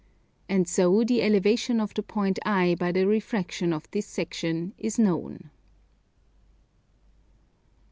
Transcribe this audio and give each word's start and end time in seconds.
And 0.49 0.67
so 0.67 1.03
the 1.03 1.21
elevation 1.21 1.79
of 1.79 1.93
the 1.93 2.01
point 2.01 2.39
I 2.43 2.73
by 2.79 2.91
the 2.91 3.05
refraction 3.05 3.71
of 3.71 3.87
this 3.91 4.07
section 4.07 4.73
is 4.79 4.97
known. 4.97 5.51